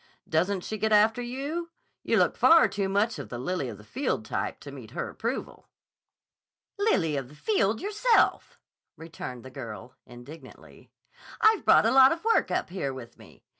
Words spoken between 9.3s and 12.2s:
the girl indignantly. "I've brought a lot